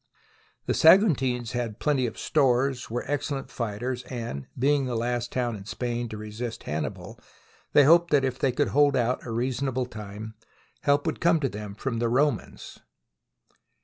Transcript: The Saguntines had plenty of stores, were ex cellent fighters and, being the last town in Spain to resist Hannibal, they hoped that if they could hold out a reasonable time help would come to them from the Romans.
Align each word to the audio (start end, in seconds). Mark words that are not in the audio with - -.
The 0.65 0.73
Saguntines 0.73 1.51
had 1.51 1.77
plenty 1.77 2.07
of 2.07 2.17
stores, 2.17 2.89
were 2.89 3.03
ex 3.05 3.29
cellent 3.29 3.51
fighters 3.51 4.01
and, 4.05 4.47
being 4.57 4.85
the 4.85 4.95
last 4.95 5.31
town 5.31 5.55
in 5.55 5.65
Spain 5.65 6.09
to 6.09 6.17
resist 6.17 6.63
Hannibal, 6.63 7.19
they 7.73 7.83
hoped 7.83 8.09
that 8.09 8.25
if 8.25 8.39
they 8.39 8.51
could 8.51 8.69
hold 8.69 8.95
out 8.95 9.23
a 9.27 9.31
reasonable 9.31 9.85
time 9.85 10.33
help 10.81 11.05
would 11.05 11.21
come 11.21 11.39
to 11.41 11.49
them 11.49 11.75
from 11.75 11.99
the 11.99 12.09
Romans. 12.09 12.79